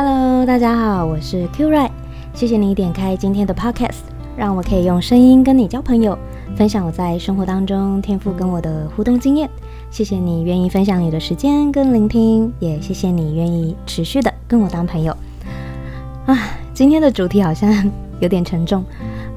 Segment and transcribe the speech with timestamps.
[0.00, 1.90] Hello，大家好，我是 Q Ray，
[2.32, 3.96] 谢谢你点开今天的 Podcast，
[4.36, 6.16] 让我可以用声音跟你交朋友，
[6.54, 9.50] 分享我在生活当中天赋跟我的互动经验。
[9.90, 15.12] 谢谢你愿意分享你的时间跟聆听，也谢谢你愿意持续的跟我当朋友。
[16.26, 16.38] 啊，
[16.72, 17.90] 今天的主题好像
[18.22, 18.84] 有点沉重。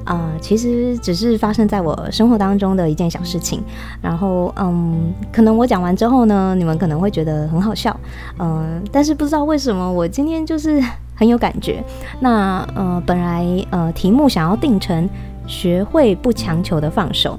[0.04, 3.62] 啊、其实只是发生在我生活当中的一件小事情，
[4.00, 7.98] 然后嗯，可能我讲完之后呢，你们可能会觉得很好笑，
[8.38, 10.82] 嗯、但是不知道为什么我今天就是
[11.14, 11.82] 很有感觉。
[12.20, 15.08] 那呃，本来呃题目想要定成
[15.46, 17.38] 学会不强求的放手，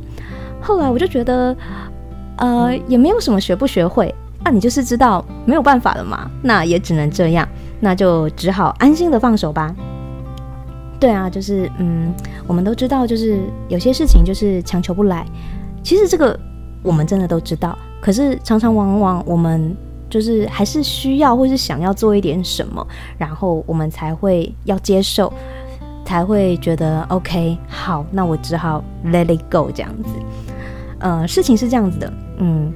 [0.62, 1.56] 后来我就觉得
[2.38, 7.48] 呃也没有什么学不学会，那、你就是知道没有办法了嘛，那也只能这样，
[7.80, 9.74] 那就只好安心的放手吧。
[11.04, 12.14] 对啊，就是嗯，
[12.48, 15.26] 我们都知道，就是有些事情就是强求不来。
[15.84, 16.40] 其实这个
[16.82, 19.76] 我们真的都知道，可是常常往往我们
[20.10, 25.34] 就是还是需要或是想要做一点什么，然后我们才会要接受，
[26.06, 30.10] 才会觉得 OK，好，那我只好 let it go 这样子。
[31.00, 32.72] 呃，事情是这样子的，嗯。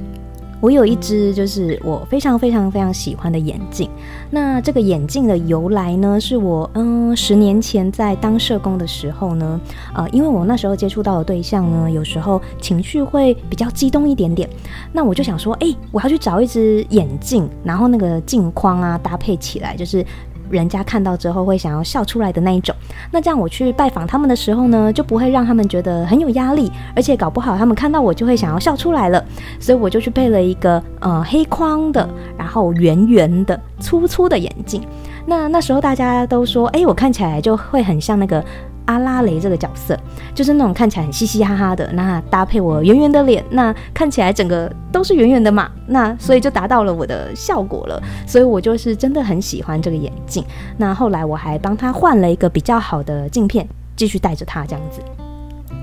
[0.60, 3.90] 我有一只就是我非常非常非常喜欢的眼镜。
[4.30, 9.60] 那这个眼镜的由来呢，是我嗯十年前在当社工的时候呢，
[9.94, 14.50] 呃，因为我那时候接触到的对象呢，有时候情绪会比较激动一点点，
[14.92, 20.06] 那我就想说，哎，我要去找一只眼镜，然后那个镜框啊搭配起来，就是。
[20.50, 22.76] 人家看到之后会想要笑出来的那一种，
[23.12, 29.24] 那这样我去拜访他们的时候呢，就不会让他们觉得很有压力，而且搞不好他们看到我就会想要笑出来了，
[29.60, 34.82] 所以我就去配了一个呃黑框的，然后圆圆的、粗粗的眼镜。
[35.26, 38.44] 那那时候大家都说，哎，我看起来就会很像那个。
[38.88, 39.98] 阿拉蕾这个角色，
[40.34, 50.44] 就是那种看起来很嘻嘻哈哈的，那搭配我圆圆的脸，那看起来整个都是圆圆的嘛，那所以就达到了我的效果了，所以我就是真的很喜欢这个眼镜。
[50.78, 55.02] 那后来我还帮他换了一个比较好的镜片，继续戴着它这样子。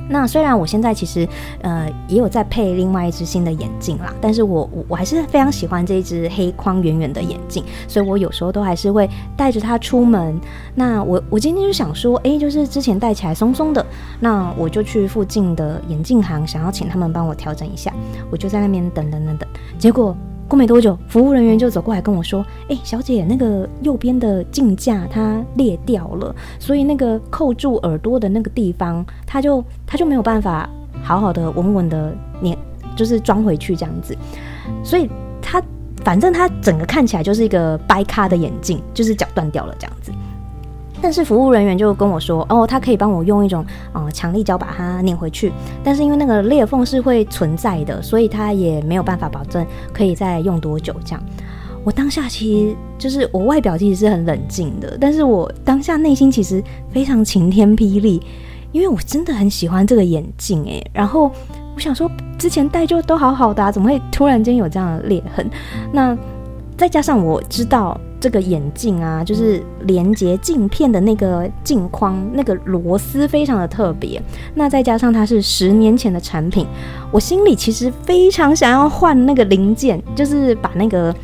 [0.08, 1.26] 那虽然我现在其实
[1.62, 10.38] 呃也有在配另外一只新的眼镜啦，但是我我还是非常喜欢这一只黑框圆圆的眼镜，所以我有时候都还是会带着它出门。
[10.74, 13.84] 那我我今天就想说，哎，就是之前戴起来松松的，
[14.20, 17.92] 那我就去附近的眼镜行，想要请他们帮我调整一下。
[18.30, 19.48] 我就在那边等等等等，
[19.78, 20.16] 结果。
[20.46, 30.68] 过没多久，服务人员就走过来跟我说：“哎，小姐，那个右边的镜架它裂掉了，所以那个扣住耳朵的那个地方，它就它就没有办法
[31.02, 32.56] 好好的稳稳的粘，
[32.94, 34.16] 就是装回去这样子。
[34.84, 35.08] 所以
[35.40, 35.62] 它
[36.04, 40.12] 反正它整个看起来就是一个掰咖的眼镜，就是脚断掉了这样子。”
[41.04, 50.96] 但是服务人员就跟我说，哦，他可以帮我用一种呃强力胶把它粘回去，但是因为那个裂缝是会存在的，所以他也没有办法保证可以再用多久。
[51.04, 51.22] 这样，
[51.84, 58.22] 我当下其实就是我外表其实是很冷静的，但是我当下内心其实非常晴天霹雳，
[58.72, 60.82] 因为我真的很喜欢这个眼镜诶。
[60.90, 61.30] 然后
[61.74, 65.46] 我想说，之前戴就都好好的啊，怎么会突然间有这样的裂痕？
[65.92, 66.16] 那
[66.78, 68.00] 再加上我知道。
[68.24, 74.18] 这个眼镜啊，就是连接镜片的那个镜框，那个螺丝非常的特别。
[74.54, 76.66] 那再加上它是十年前的产品，
[77.12, 81.14] 我心里其实非常想要换那个零件，就是把那个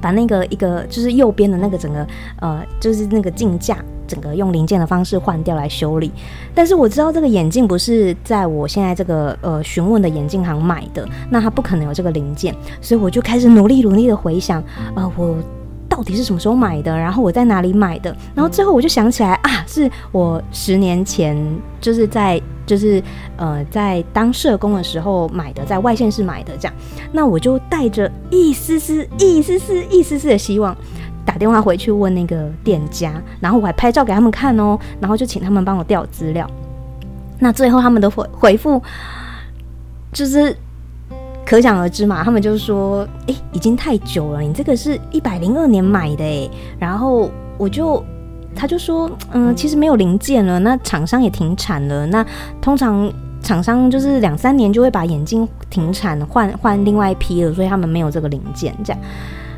[0.00, 2.06] 把那个一个就是右边的那个整个
[2.38, 6.12] 呃，就是那个镜架，整个用零件的方式换掉来修理。
[6.54, 14.62] 但是我知道这个眼镜不是在我现在这个呃询问的眼镜行买的，那它不可能有这个零件，所以我就开始努力努力的回想，
[14.94, 15.34] 呃，我。
[15.92, 16.96] 到底是什么时候买的？
[16.96, 18.16] 然后我在哪里买的？
[18.34, 21.36] 然后最后我就想起来啊，是我十年前
[21.82, 23.02] 就是在就是
[23.36, 26.74] 呃在当社工的时候买的，在外县市买的这样。
[27.12, 30.74] 那我就带着一丝丝、一丝丝、一丝丝的希望，
[31.26, 36.50] 打电话回去问那个店家，然后我还拍照给他们看哦，然后就请他们帮我调资料。
[37.38, 38.82] 那最后他们的回回复
[40.10, 40.56] 就是。
[41.52, 46.48] 可想而知嘛，他们就说：“哎、已经太久了，你这个是一百零二年买的哎。”
[46.80, 48.02] 然后我就，
[48.54, 52.06] 他就说：“嗯，其实没有零件了，那厂商也停产了。
[52.06, 52.24] 那
[52.62, 53.12] 通常
[53.42, 59.02] 厂商就是两三年就会把眼镜停产，换换另外一批了，所以他们没有这个零件这样。”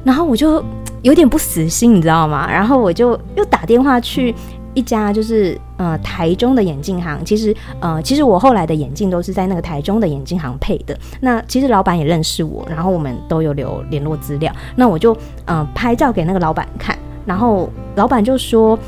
[0.03, 0.61] 然后我就
[1.03, 2.51] 有点不死心，你知道吗？
[2.51, 4.35] 然后我就又打电话去。
[4.75, 10.99] 一家就是呃台中的眼镜行，其实呃其实我后来的眼镜都是在那个台中的眼镜行配的。
[11.21, 14.53] 那其实老板也认识我，然后我们都有留联络资料。
[14.77, 15.17] 那我就
[15.47, 18.79] 呃拍照给那个老板看，然后老板就说：“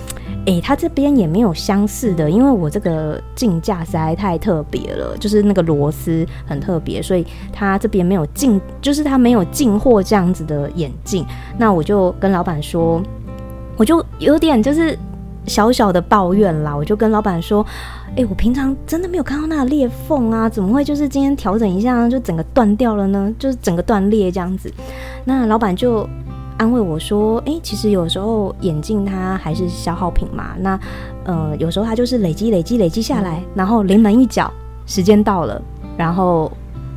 [0.46, 11.24] 诶、他这边也没有相似的，因为我这个镜架实在太特别了，就是那个螺丝很特别，所以他这边没有进，就是他没有进货这样子的眼镜。”
[11.58, 13.00] 那我就跟老板说。
[13.78, 14.98] 我就有点就是
[15.46, 17.64] 小小的抱怨啦，我就跟老板说
[18.10, 23.32] ：“哎、欸，我平常真的没有看到那个裂缝啊，怎么会就是今天调整一下就整个断掉了呢？
[23.38, 24.72] 就是整个断裂这样子。”
[25.24, 26.08] 那老板就
[26.58, 30.78] 安慰我说：“哎、欸，其实有时候眼镜它还是消耗品嘛，那
[31.24, 34.52] 呃有时候它就是累积累积累积下来，然后临门一脚，
[34.86, 35.60] 时间到了，
[35.96, 36.50] 然后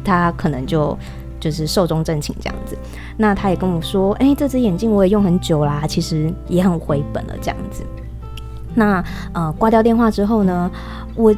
[0.04, 0.98] 它可能就。”
[1.42, 2.78] 就是寿终正寝这样子，
[3.16, 7.82] 那他也跟我说，哎、欸，这只眼镜我也用很久啦，其实也很回本了这样子。
[8.76, 10.70] 那呃挂掉电话之后呢，
[11.16, 11.36] 我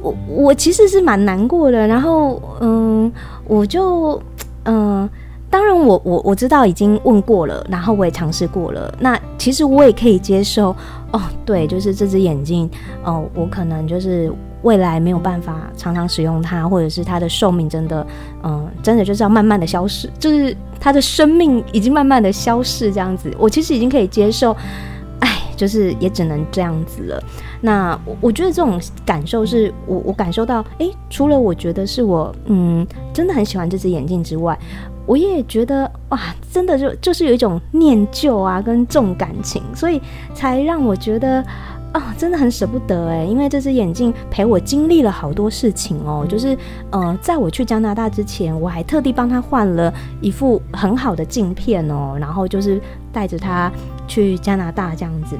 [0.00, 3.12] 我我其实是蛮难过的，然后嗯，
[3.46, 4.20] 我就
[4.64, 5.08] 嗯。
[5.52, 8.90] 当然我，我我知道已经问过了，然后我也尝试过了。
[8.98, 10.74] 那其实我也可以接受
[11.12, 12.70] 哦，对，就是这只眼睛
[13.04, 14.32] 哦，我可能就是
[14.62, 18.06] 未来没有办法常常使用它，或者是它的寿命真的，
[18.42, 23.30] 嗯，真的就是要慢慢的消失，就是它的生命已经慢慢的消逝这样子。
[23.38, 24.56] 我其实已经可以接受，
[25.62, 27.22] 就是也只能这样子了。
[27.60, 34.58] 那我我觉得这种感受是我我感受到，诶，除了我觉得是我嗯真的很喜欢这只眼镜之外。
[35.06, 36.18] 我也觉得哇，
[36.50, 40.02] 真的就就是有一种念旧啊，跟重感情，所以
[40.34, 41.44] 才让我觉得
[41.92, 43.24] 啊、真的很舍不得哎。
[43.24, 46.58] 因为这只眼镜陪我经历了好多事情哦，就是
[46.90, 52.80] 呃，在我去加拿大之前，我还特地帮他换了一副很好的镜片哦，然后就是
[53.12, 53.70] 带着他
[54.12, 55.38] 去加拿大这样子。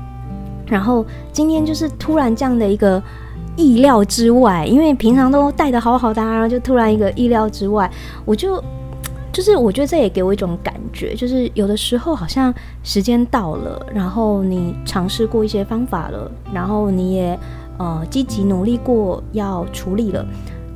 [0.67, 3.03] 然后今天就是突然这样的一个
[3.57, 7.91] 意料之外，因为平常都带得好好的，然后就突然一个意料之外，
[8.25, 8.63] 我就。
[9.35, 12.53] 就是我觉得这也给我一种感觉，就是有的时候好像
[12.83, 17.39] 时间到了，然后你尝试过一些方法了，然后你也
[17.79, 20.23] 呃积极努力过要处理了，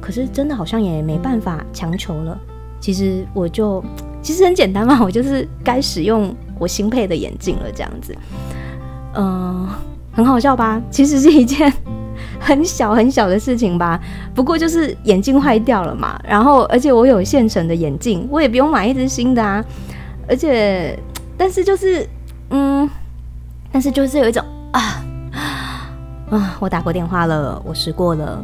[0.00, 2.38] 可是真的好像也没办法强求了。
[2.80, 3.84] 其实我就
[4.22, 8.16] 其实很简单嘛，我就是该使用我新配的眼镜了，这样子，
[9.14, 9.68] 嗯、
[10.12, 10.80] 很好笑吧？
[10.90, 11.72] 其实是一件。
[12.38, 14.00] 很小很小的事情吧，
[14.34, 19.64] 不过就是眼镜坏掉了嘛，然后而且我有现成的眼镜，我也不用买一只新的啊，
[20.28, 20.96] 而且
[21.36, 22.08] 但是就是
[22.50, 22.88] 嗯，
[23.72, 25.04] 但是就是有一种啊
[26.30, 28.42] 啊，我打过电话了，我试过了，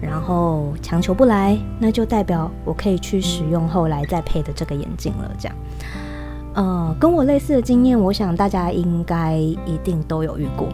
[0.00, 5.56] 然后强求不来，那就代表我可以去使用后来再配的这个眼镜了，这样，
[6.54, 10.68] 呃，跟我类似的经验，我想大家应该一定都有遇过。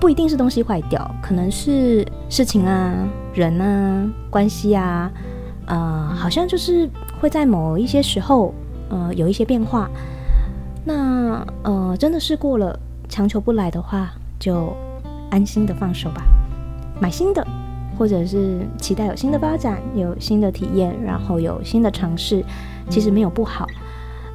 [0.00, 2.94] 不一定是东西坏掉，可能是事情啊、
[3.34, 5.10] 人啊、关系啊，
[5.66, 6.88] 呃，好像就是
[7.20, 8.54] 会在某一些时候，
[8.90, 9.90] 呃，有一些变化。
[10.84, 12.78] 那呃，真的试过了，
[13.08, 14.72] 强求不来的话，就
[15.30, 16.22] 安心的放手吧，
[17.00, 17.44] 买新的，
[17.98, 22.44] 或者是期待有新的发展，有新的体验，然后有新的尝试，
[22.88, 23.66] 其实没有不好。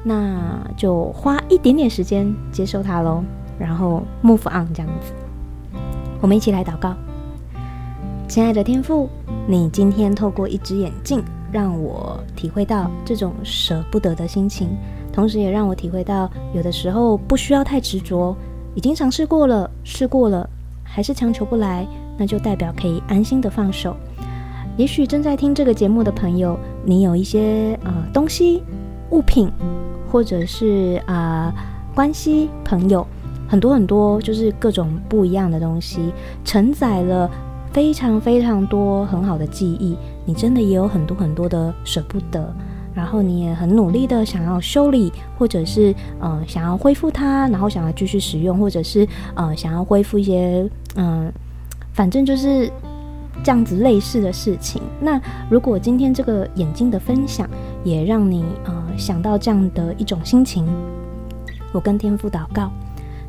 [0.04, 3.24] 那就花一点点时间接受它喽，
[3.58, 5.12] 然后 move on 这样子。
[6.20, 6.94] 我们一起来祷告，
[8.28, 9.08] 亲爱的天父，
[9.48, 14.68] 你今天透过一只眼镜，让我体会到这种舍不得的心情，
[15.12, 18.36] 同时也让我体会到，有的时候不需要太执着，
[18.74, 20.48] 已经尝试过了，试过了，
[20.82, 21.86] 还是强求不来，
[22.18, 23.96] 那就代表可以安心的放手。
[24.76, 28.62] 也许正在听这个节目的朋友，你有一些呃东西、
[29.10, 29.48] 物品，
[30.14, 31.52] 或者是啊、
[31.92, 33.04] 关系、朋友。
[33.48, 36.12] 很多很多，就是各种不一样的东西，
[36.44, 37.28] 承载了
[37.72, 39.96] 非常非常多很好的记忆。
[40.24, 42.54] 你真的也有很多很多的舍不得，
[42.94, 51.30] 然后你也很努力的想要修理，或者是呃想要恢复它，然后想要继续使用，或者是呃想要恢复一些嗯、
[51.92, 52.70] 反正就是
[53.42, 54.80] 这样子类似的事情。
[55.00, 57.48] 那如果今天这个眼镜的分享
[57.82, 60.66] 也让你呃想到这样的一种心情，
[61.72, 62.70] 我跟天父祷告。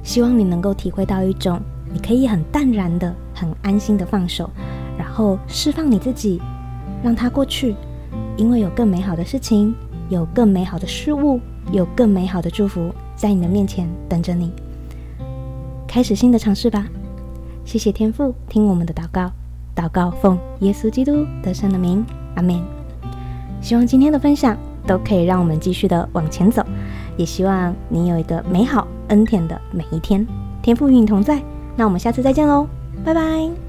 [0.04, 1.60] 希望你能够体会到一种，
[1.92, 4.48] 你可以很淡然的、很安心的放手，
[5.00, 6.40] 然后释放你自己，
[7.02, 7.76] 让它过去，
[8.38, 9.74] 因为有更美好的事情，
[10.10, 11.40] 有更美好的事物，
[11.72, 14.52] 有更美好的祝福在你的面前等着你。
[15.88, 16.88] 开始新的尝试吧。
[17.64, 19.32] 谢谢天父，听我们的祷告，
[19.76, 22.06] 祷告奉耶稣基督得胜的名，
[22.36, 22.62] 阿门。
[23.62, 26.64] 希望今天的分享都可以让我们继续的往前走，
[27.18, 28.88] 也希望你有一个美好。
[29.10, 30.26] 恩典的每一天，
[30.64, 31.40] 天赋与你同在。
[31.76, 32.68] 那我们下次再见喽，
[33.04, 33.65] 拜拜。